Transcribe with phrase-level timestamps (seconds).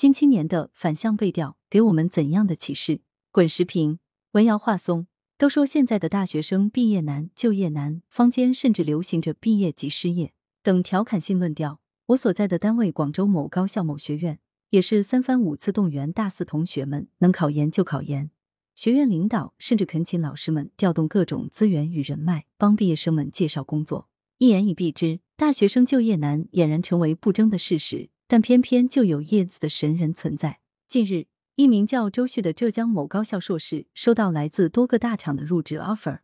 [0.00, 3.02] 新青年的反向背调给我们怎样的启示？
[3.30, 3.98] 滚石屏
[4.30, 5.06] 文瑶话松。
[5.36, 10.32] 都说现在的大学生毕业难、就业难，坊间甚至流行着毕业即失业
[10.62, 11.82] 等调侃性论调。
[12.06, 14.38] 我所在的单位广州某高校某学院，
[14.70, 18.30] 也是三番五次动员大四同学们能考研就考研。
[18.74, 24.08] 学院领导甚至恳请老师们调动各种资源与人脉，帮毕业生们介绍工作。
[24.38, 28.08] 一言以蔽之，大学生就业难俨然成为不争的事实。
[28.30, 30.60] 但偏偏就有叶子的神人存在。
[30.86, 31.26] 近日。
[31.56, 36.20] 一名叫周旭的浙江某高校硕士收到来自多个大厂的入职 offer，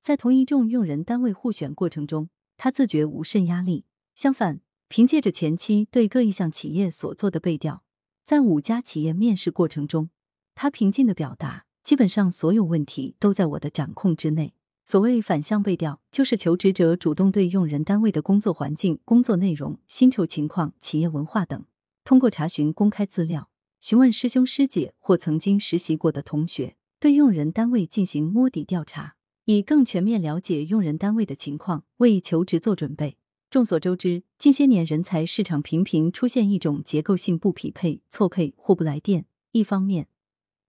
[0.00, 3.84] 在同一众用人单位互选过程中，他自觉无甚压力。
[4.16, 7.84] 相反，凭借着前期对各意向企业所做的背调，
[8.24, 10.10] 在五家企业面试过程中，
[10.56, 14.54] 他平静的表达，基本上所有问题都在我的掌控之内。
[14.84, 21.64] 所谓反向背调，就是求职者主动对用人单位的工作环境、工作内容、薪酬情况、企业文化等，
[22.04, 23.48] 通过查询公开资料。
[23.80, 29.16] 询问师兄师姐或曾经实习过的同学，对用人单位进行摸底调查，
[29.46, 33.16] 以更全面了解用人单位的情况，为求职做准备。
[33.50, 39.26] 众所周知，近些年人才市场频频出现一种结构性不匹配、错配或不来电。
[39.50, 40.08] 一方面，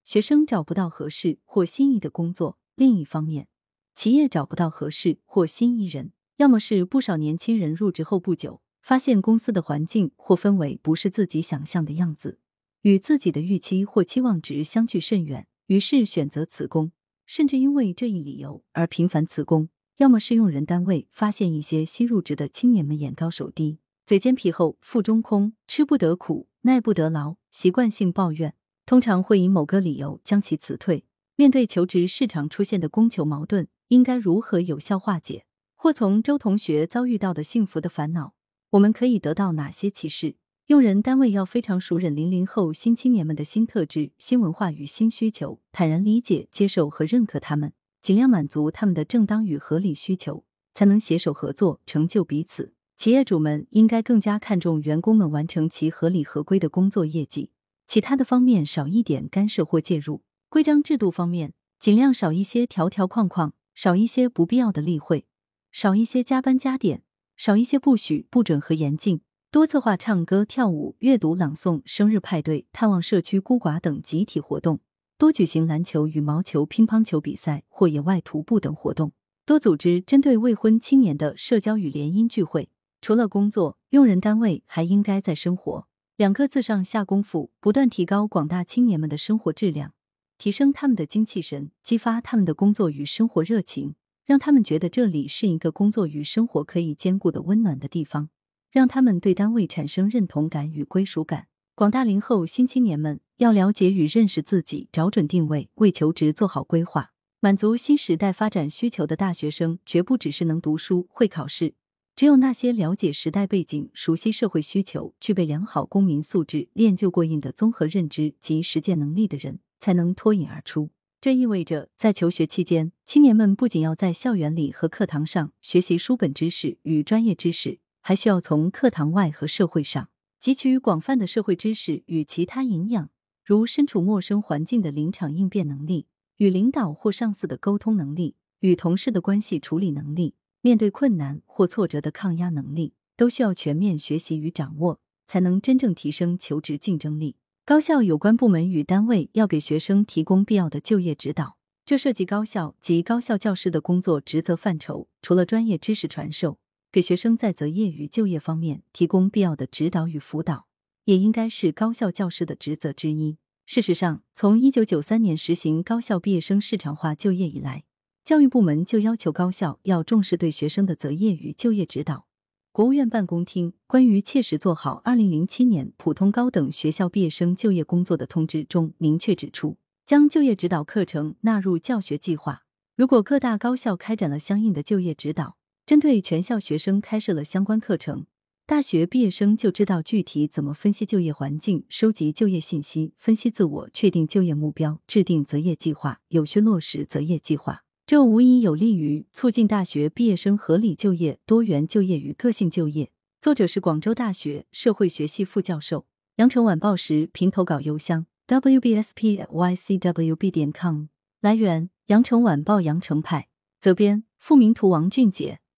[0.04, 3.48] 学生找不到合适或心仪的工作；另一方面，
[3.96, 6.12] 企业找不到合适或心仪人。
[6.38, 12.40] 要么是不少年轻人入职后不久，发现公司的环境或氛围不是自己想象的样子。
[12.82, 16.92] 与自己的预期或期望值相距甚远，于是选择辞工，
[17.26, 19.70] 甚至因为这一理由而频繁辞工。
[19.98, 28.56] 要么是用人单位发现一些新入职的青年们眼高手低、嘴尖皮厚、腹中空、吃不得苦、耐不得劳，习惯性抱怨，
[28.88, 31.06] 通常会以某个理由将其辞退。
[31.36, 35.46] 面对求职市场出现的供求矛盾，应该如何有效化解？
[35.76, 38.34] 或从周同学遭遇到的幸福的烦恼，
[38.72, 40.36] 我们可以得到哪些启示？
[40.66, 47.72] 用人单位要非常熟稔零零后新青年们的新特质、新文化与新需求，坦然理解、接受和认可他们，
[48.02, 50.44] 尽量满足他们的正当与合理需求，
[50.74, 52.74] 才能携手合作，成就彼此。
[52.96, 57.52] 企业主们应该更加看重员工们完成其合理合规的工作业绩，
[57.86, 60.24] 其他的方面少一点干涉或介入。
[60.50, 65.26] 规章制度方面，尽量少一些条条框框，少一些不必要的例会，
[65.72, 67.04] 少一些加班加点，
[67.36, 69.22] 少一些不许、不准和严禁。
[69.52, 74.78] 多策划唱歌、跳舞、阅读、朗诵、生日派对、探望社区孤寡等集体活动；
[75.18, 79.12] 多举行篮球、羽毛球、乒乓球比赛或野外徒步等活动；
[79.46, 82.70] 多组织针对未婚青年的社交与联姻聚会。
[83.00, 89.94] 除了工作，用人单位还应该在生活两个字上下功夫，不断提高广大青年们的生活质量，
[90.44, 93.96] 提升他们的精气神，激发他们的工作与生活热情，
[94.26, 98.28] 让他们觉得这里是一个工作与生活可以兼顾的温暖的地方。
[98.70, 101.48] 让他们对单位产生认同感与归属感。
[101.76, 107.14] 广大零后新青年们要了解与认识自己，找准定位，为求职做好规划。
[107.40, 111.76] 满足新时代发展需求的大学生，绝不只是能读书会考试。
[112.18, 120.92] 只有那些了解时代背景、熟悉社会需求、具备良好公民素质、练就过硬的综合认知及实践能力的人，才能脱颖而出。
[121.20, 127.80] 这意味着，在求学期间，青年们不仅要在校园里和课堂上学习书本知识与专业知识。
[128.00, 130.08] 还需要从课堂外和社会上
[130.42, 133.10] 汲取广泛的社会知识与其他营养，
[133.44, 136.08] 如身处陌生环境的临场应变能力、
[136.38, 147.36] 与领导或上司的沟通能力、与同事的关系处理能力、面对困难或挫折的抗压能力，都需要全面学习与掌握，才能真正提升求职竞争力。
[147.66, 156.60] 高校有关部门与单位要给学生提供必要的就业指导，这涉及高校及高校教师的工作职责范畴，除了专业知识传授。
[156.92, 160.68] 给学生在择业与就业方面提供必要的指导与辅导，
[161.06, 163.38] 也应该是高校教师的职责之一。
[163.66, 167.86] 事实上，从一九九三年实行高校毕业生市场化就业以来，
[168.26, 172.28] 教育部门就要求高校要重视对学生的择业与就业指导。
[172.74, 179.78] 国务院办公厅关于切实做好二零零七年普通高等学校毕业生就业工作的通知中明确指出，
[180.08, 182.64] 将就业指导课程纳入教学计划。
[182.96, 188.26] 如果各大高校开展了相应的就业指导，针对全校学生开设了相关课程，
[188.66, 197.84] 大学毕业生就知道具体怎么分析就业环境、收集就业信息、分析自我、确定就业目标、制定择业计划、有序落实择业计划。
[198.06, 203.10] 这无疑有利于促进大学毕业生合理就业、多元就业与个性就业。
[203.40, 206.06] 作者是广州大学社会学系副教授。
[206.36, 211.06] 羊城晚报时评投稿邮箱：wbspycwb 点 com。
[211.40, 213.48] 来源：羊城晚报羊城派。
[213.80, 215.62] 责编：付明图，王俊杰。